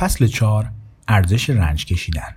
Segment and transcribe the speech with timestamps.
[0.00, 0.70] فصل 4
[1.08, 2.34] ارزش رنج کشیدن.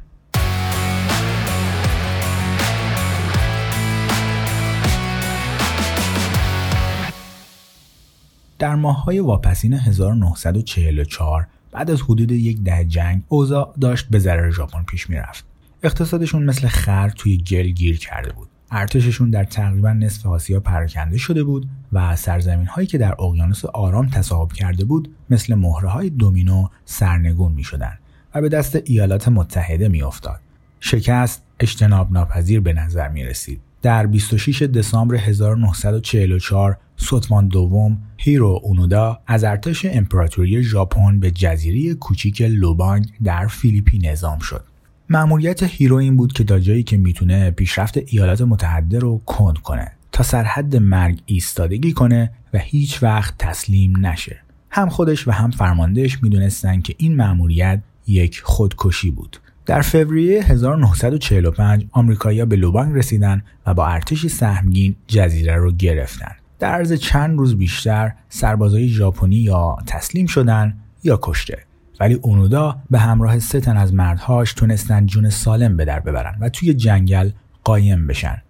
[8.59, 14.83] در ماههای واپسین 1944 بعد از حدود یک ده جنگ اوضاع داشت به ضرر ژاپن
[14.83, 15.45] پیش می‌رفت.
[15.83, 18.49] اقتصادشون مثل خر توی گل گیر کرده بود.
[18.73, 24.07] ارتششون در تقریبا نصف آسیا پراکنده شده بود و سرزمین هایی که در اقیانوس آرام
[24.09, 27.97] تصاحب کرده بود مثل مهره های دومینو سرنگون می شدن
[28.35, 30.39] و به دست ایالات متحده می افتاد.
[30.79, 33.61] شکست اجتناب ناپذیر به نظر می رسید.
[33.81, 42.41] در 26 دسامبر 1944 ستوان دوم هیرو اونودا از ارتش امپراتوری ژاپن به جزیره کوچیک
[42.41, 44.63] لوبانگ در فیلیپین اعزام شد.
[45.13, 49.91] مأموریت هیرو این بود که تا جایی که می‌تونه پیشرفت ایالات متحده رو کند کنه
[50.11, 54.41] تا سرحد مرگ ایستادگی کنه و هیچ وقت تسلیم نشه.
[54.69, 59.37] هم خودش و هم فرماندهش می‌دونستن که این مأموریت یک خودکشی بود.
[59.65, 66.31] در فوریه 1945 آمریکایی‌ها به لوبانگ رسیدن و با ارتشی سهمگین جزیره رو گرفتن.
[66.59, 71.57] در عرض چند روز بیشتر سربازای ژاپنی یا تسلیم شدن یا کشته
[71.99, 76.49] ولی اونودا به همراه سه تن از مردهاش تونستن جون سالم به در ببرن و
[76.49, 77.29] توی جنگل
[77.63, 78.41] قایم بشن.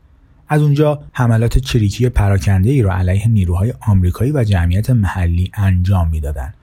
[0.47, 6.53] از اونجا حملات چریکی پراکنده ای را علیه نیروهای آمریکایی و جمعیت محلی انجام می‌دادند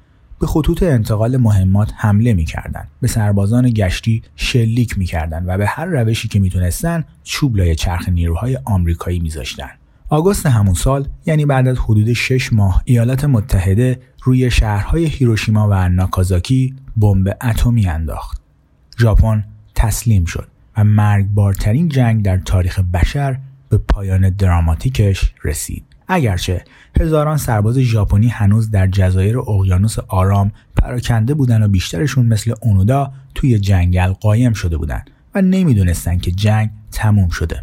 [0.40, 6.28] به خطوط انتقال مهمات حمله می‌کردند به سربازان گشتی شلیک می‌کردند و به هر روشی
[6.28, 12.12] که می‌تونستن چوب لای چرخ نیروهای آمریکایی میذاشتند آگوست همون سال یعنی بعد از حدود
[12.12, 18.40] 6 ماه ایالات متحده روی شهرهای هیروشیما و ناکازاکی بمب اتمی انداخت.
[18.98, 25.84] ژاپن تسلیم شد و مرگبارترین جنگ در تاریخ بشر به پایان دراماتیکش رسید.
[26.08, 26.64] اگرچه
[27.00, 33.58] هزاران سرباز ژاپنی هنوز در جزایر اقیانوس آرام پراکنده بودن و بیشترشون مثل اونودا توی
[33.58, 37.62] جنگل قایم شده بودند و نمی‌دونستن که جنگ تموم شده.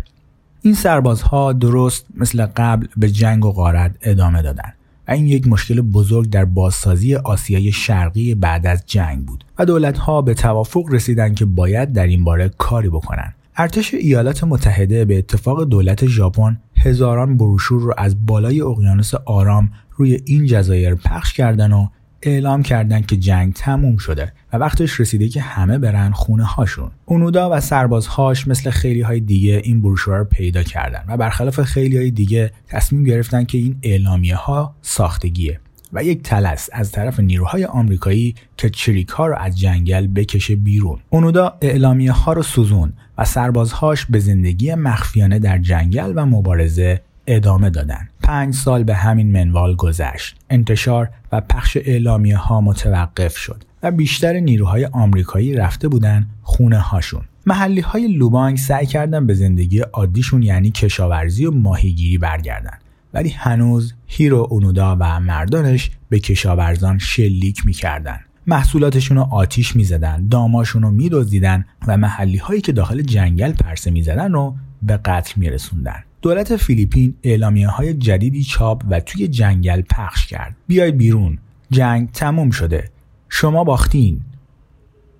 [0.61, 4.74] این سربازها درست مثل قبل به جنگ و غارت ادامه دادند
[5.13, 10.34] این یک مشکل بزرگ در بازسازی آسیای شرقی بعد از جنگ بود و دولتها به
[10.34, 16.06] توافق رسیدند که باید در این باره کاری بکنند ارتش ایالات متحده به اتفاق دولت
[16.06, 21.88] ژاپن هزاران بروشور رو از بالای اقیانوس آرام روی این جزایر پخش کردن و
[22.22, 26.91] اعلام کردند که جنگ تموم شده و وقتش رسیده که همه برن خونه هاشون.
[27.05, 31.97] اونودا و سربازهاش مثل خیلی های دیگه این بروشورها رو پیدا کردن و برخلاف خیلی
[31.97, 35.59] های دیگه تصمیم گرفتن که این اعلامیه ها ساختگیه
[35.94, 41.00] و یک تلس از طرف نیروهای آمریکایی که چریک ها رو از جنگل بکشه بیرون.
[41.09, 47.69] اونودا اعلامیه ها رو سوزون و سربازهاش به زندگی مخفیانه در جنگل و مبارزه ادامه
[47.69, 48.07] دادن.
[48.23, 50.35] پنج سال به همین منوال گذشت.
[50.49, 57.21] انتشار و پخش اعلامیه ها متوقف شد و بیشتر نیروهای آمریکایی رفته بودن خونه هاشون.
[57.45, 62.77] محلی های لوبانگ سعی کردن به زندگی عادیشون یعنی کشاورزی و ماهیگیری برگردن.
[63.13, 68.19] ولی هنوز هیرو اونودا و مردانش به کشاورزان شلیک می‌کردن.
[68.47, 74.31] محصولاتشون رو آتیش می‌زدن، داماشون رو میدزدیدن و محلی هایی که داخل جنگل پرسه می‌زدن
[74.31, 76.03] رو به قتل میرسوندن.
[76.22, 80.55] دولت فیلیپین اعلامیه های جدیدی چاپ و توی جنگل پخش کرد.
[80.67, 81.38] بیاید بیرون.
[81.72, 82.89] جنگ تموم شده.
[83.29, 84.22] شما باختین.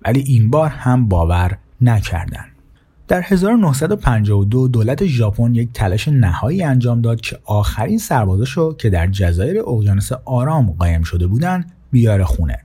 [0.04, 2.44] ولی این بار هم باور نکردن.
[3.08, 9.60] در 1952 دولت ژاپن یک تلاش نهایی انجام داد که آخرین سربازاشو که در جزایر
[9.60, 12.58] اقیانوس آرام قایم شده بودند بیاره خونه.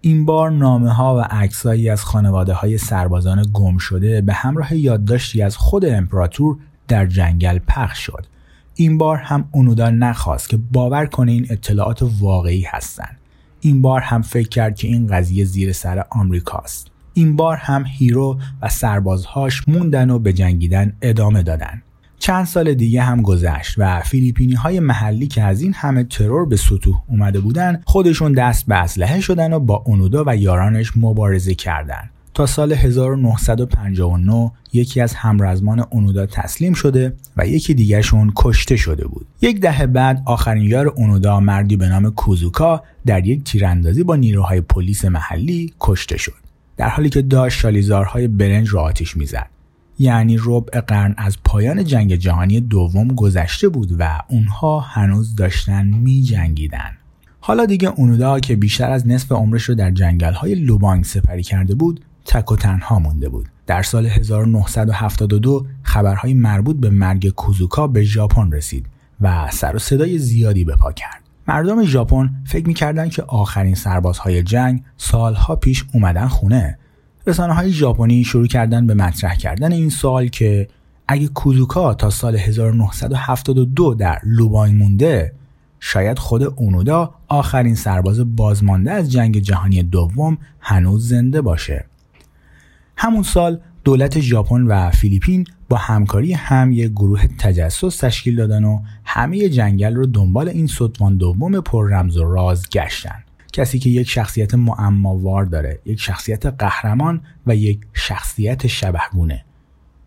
[0.00, 5.42] این بار نامه ها و عکسایی از خانواده های سربازان گم شده به همراه یادداشتی
[5.42, 6.56] از خود امپراتور
[6.90, 8.26] در جنگل پخش شد.
[8.74, 13.16] این بار هم اونودا نخواست که باور کنه این اطلاعات واقعی هستند
[13.60, 16.90] این بار هم فکر کرد که این قضیه زیر سر آمریکاست.
[17.14, 21.82] این بار هم هیرو و سربازهاش موندن و به جنگیدن ادامه دادن.
[22.18, 26.56] چند سال دیگه هم گذشت و فیلیپینی های محلی که از این همه ترور به
[26.56, 32.10] سطوح اومده بودن خودشون دست به اسلحه شدن و با اونودا و یارانش مبارزه کردند.
[32.34, 39.26] تا سال 1959 یکی از همرزمان اونودا تسلیم شده و یکی دیگرشون کشته شده بود.
[39.42, 44.60] یک دهه بعد آخرین یار اونودا مردی به نام کوزوکا در یک تیراندازی با نیروهای
[44.60, 46.34] پلیس محلی کشته شد.
[46.76, 49.46] در حالی که داشت شالیزارهای برنج را آتیش می‌زد.
[49.98, 56.22] یعنی ربع قرن از پایان جنگ جهانی دوم گذشته بود و اونها هنوز داشتن می
[56.22, 56.90] جنگیدن.
[57.40, 61.74] حالا دیگه اونودا که بیشتر از نصف عمرش رو در جنگل های لوبانگ سپری کرده
[61.74, 63.46] بود تک و تنها مونده بود.
[63.66, 68.86] در سال 1972 خبرهای مربوط به مرگ کوزوکا به ژاپن رسید
[69.20, 71.22] و سر و صدای زیادی به پا کرد.
[71.48, 76.78] مردم ژاپن فکر می‌کردن که آخرین سربازهای جنگ سالها پیش اومدن خونه
[77.26, 80.68] رسانه های ژاپنی شروع کردن به مطرح کردن این سال که
[81.08, 85.32] اگه کوزوکا تا سال 1972 در لوبانگ مونده
[85.80, 91.86] شاید خود اونودا آخرین سرباز بازمانده از جنگ جهانی دوم هنوز زنده باشه
[93.02, 98.82] همون سال دولت ژاپن و فیلیپین با همکاری هم یک گروه تجسس تشکیل دادن و
[99.04, 103.24] همه جنگل رو دنبال این ستوان دوم پر رمز و راز گشتن.
[103.52, 109.44] کسی که یک شخصیت معماوار داره یک شخصیت قهرمان و یک شخصیت شبهگونه.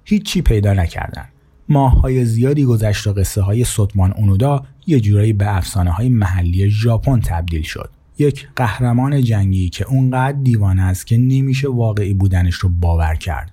[0.03, 1.25] هیچی پیدا نکردن.
[1.69, 7.19] ماههای زیادی گذشت و قصه های ستمان اونودا یه جورایی به افسانه های محلی ژاپن
[7.19, 7.89] تبدیل شد.
[8.17, 13.51] یک قهرمان جنگی که اونقدر دیوانه است که نمیشه واقعی بودنش رو باور کرد.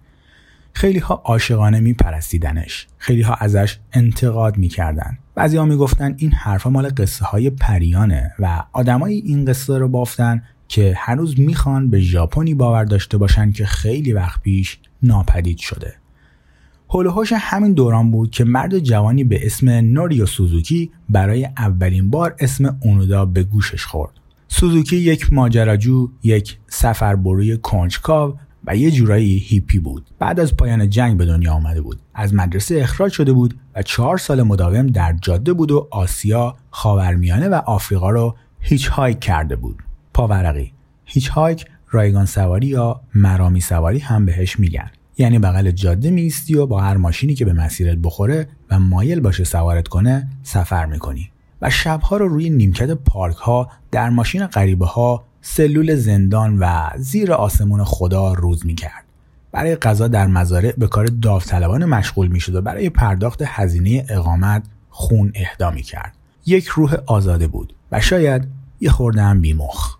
[0.73, 2.87] خیلی ها عاشقانه میپرستیدنش.
[2.99, 5.19] خیلی ها ازش انتقاد می‌کردن.
[5.35, 10.43] بعضی ها می‌گفتن این حرفا مال قصه های پریانه و آدمای این قصه رو بافتن
[10.69, 15.95] که هنوز می‌خوان به ژاپنی باور داشته باشن که خیلی وقت پیش ناپدید شده.
[16.91, 22.79] هولوهاش همین دوران بود که مرد جوانی به اسم نوریو سوزوکی برای اولین بار اسم
[22.83, 24.20] اونودا به گوشش خورد.
[24.61, 28.35] سوزوکی یک ماجراجو، یک سفربروی کنجکاو
[28.65, 30.07] و یه جورایی هیپی بود.
[30.19, 32.01] بعد از پایان جنگ به دنیا آمده بود.
[32.15, 37.49] از مدرسه اخراج شده بود و چهار سال مداوم در جاده بود و آسیا، خاورمیانه
[37.49, 39.77] و آفریقا رو هیچ هایک کرده بود.
[40.15, 40.73] پاورقی
[41.05, 44.91] هیچ هایک رایگان سواری یا مرامی سواری هم بهش میگن.
[45.19, 49.45] یعنی بغل جاده میستی و با هر ماشینی که به مسیرت بخوره و مایل باشه
[49.45, 51.31] سوارت کنه سفر می‌کنی
[51.63, 57.33] و شبها رو روی نیمکت پارک ها در ماشین غریبه ها سلول زندان و زیر
[57.33, 59.05] آسمون خدا روز می‌کرد.
[59.53, 65.33] برای غذا در مزارع به کار داوطلبان مشغول می‌شد و برای پرداخت هزینه اقامت خون
[65.35, 66.13] اهدا می‌کرد.
[66.47, 68.49] یک روح آزاده بود و شاید
[68.81, 69.97] یه خورده هم بیمخ.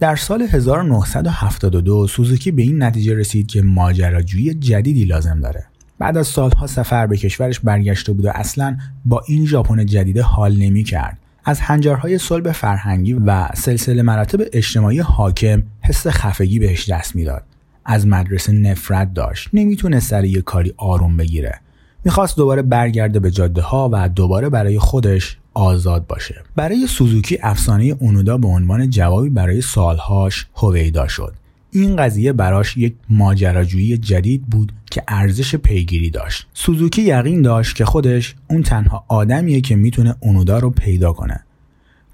[0.00, 5.66] در سال 1972 سوزوکی به این نتیجه رسید که ماجراجویی جدیدی لازم داره.
[5.98, 10.56] بعد از سالها سفر به کشورش برگشته بود و اصلا با این ژاپن جدیده حال
[10.56, 11.18] نمی کرد.
[11.44, 17.42] از هنجارهای صلب فرهنگی و سلسله مراتب اجتماعی حاکم حس خفگی بهش دست می‌داد.
[17.84, 19.48] از مدرسه نفرت داشت.
[19.52, 21.60] نمی‌تونه سر یه کاری آروم بگیره.
[22.04, 27.84] می‌خواست دوباره برگرده به جاده ها و دوباره برای خودش آزاد باشه برای سوزوکی افسانه
[27.84, 31.34] اونودا به عنوان جوابی برای سالهاش هویدا شد
[31.76, 36.46] این قضیه براش یک ماجراجویی جدید بود که ارزش پیگیری داشت.
[36.54, 41.44] سوزوکی یقین داشت که خودش اون تنها آدمیه که می‌تونه اونودا رو پیدا کنه.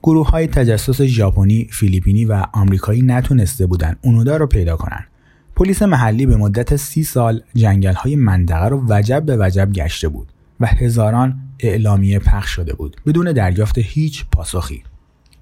[0.02, 5.04] گروه های تجسس ژاپنی، فیلیپینی و آمریکایی نتونسته بودن اونودا رو پیدا کنن.
[5.56, 10.32] پلیس محلی به مدت سی سال جنگل های منطقه رو وجب به وجب گشته بود
[10.60, 14.82] و هزاران اعلامیه پخش شده بود بدون دریافت هیچ پاسخی.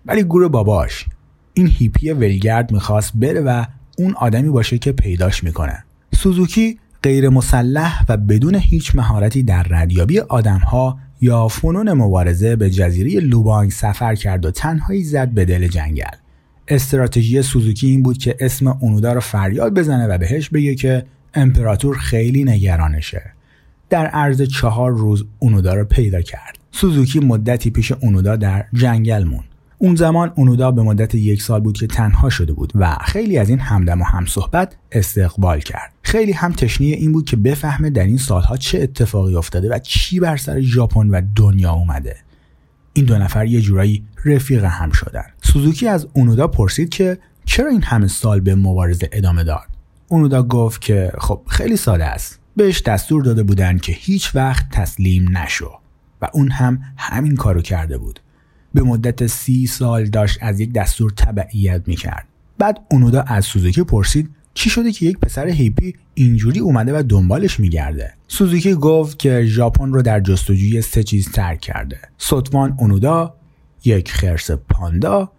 [0.06, 1.06] ولی گور باباش
[1.54, 3.64] این هیپی ولگرد می‌خواست بره و
[3.98, 5.84] اون آدمی باشه که پیداش می‌کنه.
[6.14, 13.20] سوزوکی غیر مسلح و بدون هیچ مهارتی در ردیابی آدمها یا فنون مبارزه به جزیره
[13.20, 16.16] لوبانگ سفر کرد و تنهایی زد به دل جنگل.
[16.68, 21.96] استراتژی سوزوکی این بود که اسم اونودا رو فریاد بزنه و بهش بگه که امپراتور
[21.96, 23.22] خیلی نگرانشه.
[23.90, 26.58] در عرض چهار روز اونودا را پیدا کرد.
[26.72, 29.44] سوزوکی مدتی پیش اونودا در جنگل مون
[29.78, 33.48] اون زمان اونودا به مدت یک سال بود که تنها شده بود و خیلی از
[33.48, 35.92] این همدم و همصحبت استقبال کرد.
[36.02, 40.20] خیلی هم تشنیه این بود که بفهمه در این سالها چه اتفاقی افتاده و چی
[40.20, 42.16] بر سر ژاپن و دنیا اومده.
[42.92, 45.24] این دو نفر یه جورایی رفیق هم شدن.
[45.42, 49.66] سوزوکی از اونودا پرسید که چرا این همه سال به مبارزه ادامه داد؟
[50.08, 52.38] اونودا گفت که خب خیلی ساده است.
[52.56, 55.78] بهش دستور داده بودن که هیچ وقت تسلیم نشو.
[56.22, 58.20] و اون هم همین کارو کرده بود.
[58.74, 62.26] به مدت سی سال داشت از یک دستور تبعیت می‌کرد.
[62.58, 67.60] بعد اونودا از سوزوکی پرسید چی شده که یک پسر هیپی اینجوری اومده و دنبالش
[67.60, 71.98] میگرده؟ سوزوکی گفت که ژاپن رو در جستجوی سه چیز ترک کرده.
[72.18, 73.34] ستوان اونودا
[73.84, 75.32] یک خرس پاندا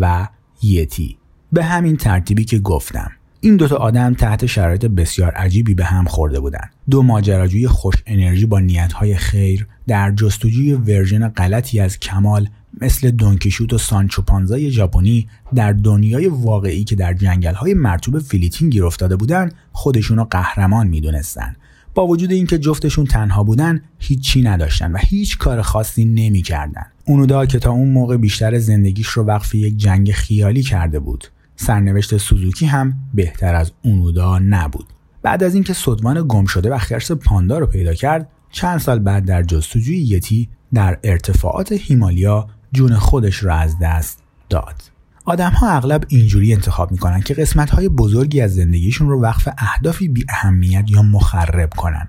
[0.00, 0.28] و
[0.62, 1.18] یتی.
[1.52, 3.10] به همین ترتیبی که گفتم.
[3.40, 6.70] این دوتا آدم تحت شرایط بسیار عجیبی به هم خورده بودند.
[6.90, 12.48] دو ماجراجوی خوش انرژی با نیتهای خیر در جستجوی version غلطی از کمال
[12.80, 18.84] مثل دونکیشوت و سانچو پانزای ژاپنی در دنیای واقعی که در جنگل‌های مرطوب فیلیپین گیر
[18.84, 21.56] افتاده بودند خودشونو قهرمان می‌دونستن.
[21.94, 26.86] با وجود اینکه جفتشون تنها بودن هیچی نداشتن و هیچ کار خاصی نمی‌کردن.
[27.06, 31.28] اونودا که تا اون موقع بیشتر زندگیش رو وقف یک جنگ خیالی کرده بود.
[31.56, 34.86] سرنوشت سوزوکی هم بهتر از اونودا نبود.
[35.22, 39.24] بعد از اینکه صدوان گم شده و خرس پاندا رو پیدا کرد چند سال بعد
[39.24, 44.18] در جستجوی یتی در ارتفاعات هیمالیا جون خودش را از دست
[44.48, 44.82] داد.
[45.24, 50.08] آدم ها اغلب اینجوری انتخاب می‌کنن که قسمت های بزرگی از زندگیشون رو وقف اهدافی
[50.08, 52.08] بی اهمیت یا مخرب کنن.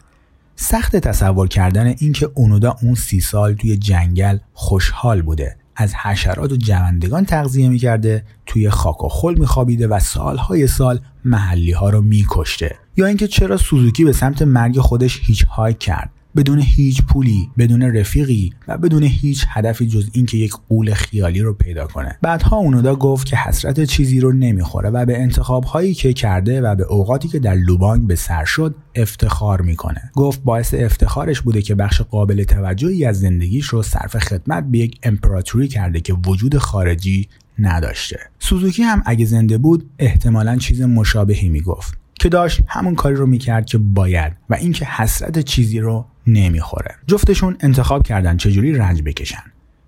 [0.56, 5.58] سخت تصور کردن اینکه اونودا اون سی سال توی جنگل خوشحال بوده.
[5.76, 11.72] از حشرات و جوندگان تغذیه می‌کرده توی خاک و خل میخوابیده و سالهای سال محلی
[11.72, 12.76] ها رو میکشته.
[12.98, 16.10] یا اینکه چرا سوزوکی به سمت مرگ خودش هیچ های کرد.
[16.38, 21.54] بدون هیچ پولی بدون رفیقی و بدون هیچ هدفی جز اینکه یک قول خیالی رو
[21.54, 22.18] پیدا کنه.
[22.22, 26.76] بعدها اونودا گفت که حسرت چیزی رو نمی‌خوره و به انتخاب هایی که کرده و
[26.76, 30.12] به اوقاتی که در لوبانگ به سر شد افتخار می‌کنه.
[30.16, 35.00] گفت باعث افتخارش بوده که بخش قابل توجهی از زندگیش رو صرف خدمت به یک
[35.04, 37.28] امپراتوری کرده که وجود خارجی
[37.60, 38.20] نداشته.
[38.40, 43.66] سوزوکی هم اگه زنده بود احتمالا چیز مشابهی می‌گفت که داشت همون کاری رو می‌کرد
[43.66, 46.96] که باید و اینکه حسرت چیزی رو نمی‌خوره.
[47.08, 49.44] جفتشون انتخاب کردن چجوری رنج بکشن.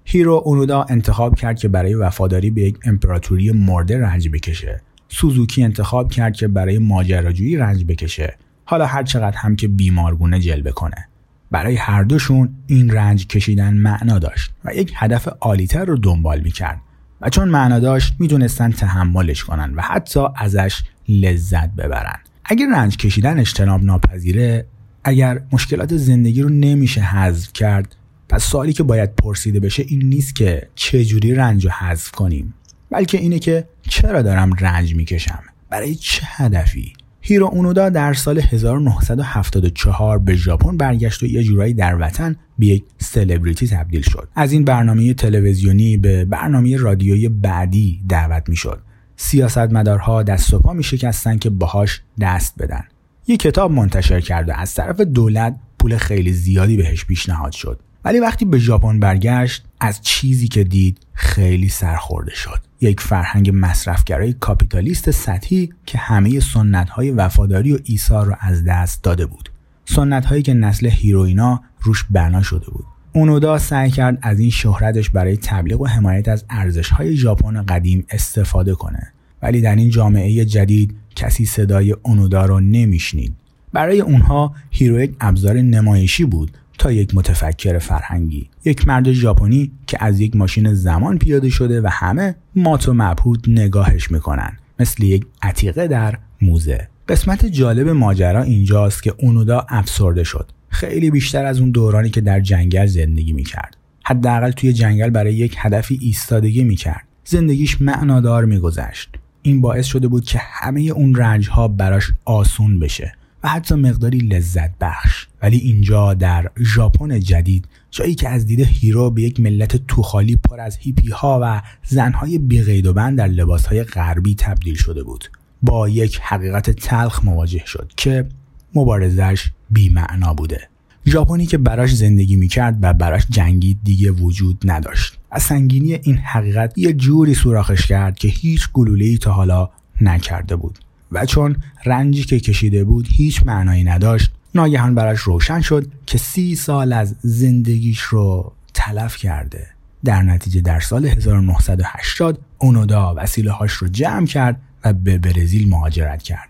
[0.05, 4.81] هیرو اونودا انتخاب کرد که برای وفاداری به یک امپراتوری مرده رنج بکشه.
[5.09, 8.37] سوزوکی انتخاب کرد که برای ماجراجویی رنج بکشه.
[8.65, 11.07] حالا هر چقدر هم که بیمارگونه جلوه کنه.
[11.51, 16.81] برای هر دوشون این رنج کشیدن معنا داشت و یک هدف عالیتر رو دنبال می‌کرد.
[17.21, 22.19] و چون معنا داشت می‌دونستن تحملش کنن و حتی ازش لذت ببرن.
[22.45, 24.65] اگر رنج کشیدن اجتناب ناپذیره
[25.03, 27.95] اگر مشکلات زندگی رو نمیشه حذف کرد
[28.29, 32.53] پس سوالی که باید پرسیده بشه این نیست که چجوری رنج رو حذف کنیم
[32.91, 40.19] بلکه اینه که چرا دارم رنج می‌کشم؟ برای چه هدفی؟ هیرو اونودا در سال 1974
[40.19, 44.27] به ژاپن برگشت و یه جورایی در وطن به یک سلبریتی تبدیل شد.
[44.35, 48.79] از این برنامه تلویزیونی به برنامه رادیویی بعدی دعوت می‌شد.
[49.15, 52.83] سیاستمدارها دست و پا می شکستن که باهاش دست بدن.
[53.29, 57.79] یه کتاب منتشر کرد و از طرف دولت پول خیلی زیادی بهش پیشنهاد شد.
[58.05, 62.59] ولی وقتی به ژاپن برگشت از چیزی که دید خیلی سرخورده شد.
[62.81, 69.03] یک فرهنگ مصرفگرای کاپیتالیست سطحی که همه سنت های وفاداری و ایثار را از دست
[69.03, 69.49] داده بود.
[69.85, 72.85] سنت هایی که نسل هیرو اینا روش بنا شده بود.
[73.13, 78.05] اونودا سعی کرد از این شهرتش برای تبلیغ و حمایت از ارزش های ژاپن قدیم
[78.09, 79.13] استفاده کنه.
[79.41, 83.33] ولی در این جامعه جدید کسی صدای اونودا رو نمیشنید.
[83.73, 88.49] برای اونها هیرو یک ابزار نمایشی بود تا یک متفکر فرهنگی.
[88.65, 93.39] یک مرد ژاپنی که از یک ماشین زمان پیاده شده و همه مات و مبهوت
[93.47, 96.87] نگاهش می‌کنن مثل یک عتیقه در موزه.
[97.07, 100.51] قسمت جالب ماجرا اینجاست که اونودا افسرده شد.
[100.69, 103.77] خیلی بیشتر از اون دورانی که در جنگل زندگی می‌کرد.
[104.03, 107.07] حداقل توی جنگل برای یک هدفی ایستادگی می‌کرد.
[107.25, 109.09] زندگیش معنادار میگذشت.
[109.49, 113.13] این باعث شده بود که همه اون رنج ها براش آسون بشه
[113.43, 115.27] و حتی مقداری لذت بخش.
[115.41, 120.59] ولی اینجا در ژاپن جدید جایی که از دید هیرو به یک ملت توخالی پر
[120.59, 125.29] از هیپی ها و زنهای بیقید و بند در لباس های غربی تبدیل شده بود.
[125.61, 128.29] با یک حقیقت تلخ مواجه شد که
[128.75, 130.69] مبارزش بیمعنا بوده.
[131.09, 135.19] ژاپنی که براش زندگی می‌کرد و براش جنگی دیگه وجود نداشت.
[135.31, 139.69] از سنگینی این حقیقت یه جوری سوراخش کرد که هیچ گلوله‌ای تا حالا
[140.01, 140.79] نکرده بود.
[141.11, 146.55] و چون رنجی که کشیده بود هیچ معنایی نداشت ناگهان براش روشن شد که سی
[146.55, 149.67] سال از زندگیش رو تلف کرده.
[150.03, 156.23] در نتیجه در سال 1980 اونودا وسیله هاش رو جمع کرد و به برزیل مهاجرت
[156.23, 156.49] کرد.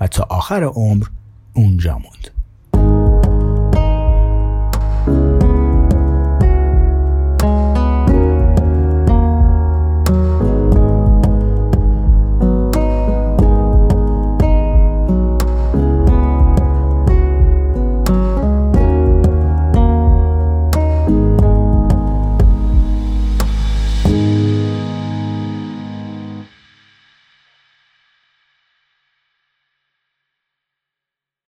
[0.00, 1.06] و تا آخر عمر
[1.52, 2.39] اونجا موند.